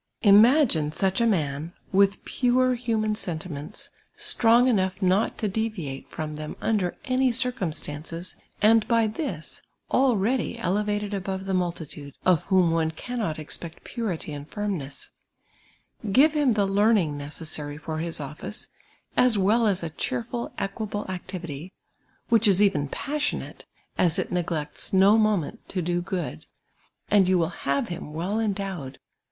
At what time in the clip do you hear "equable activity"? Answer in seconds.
20.57-21.73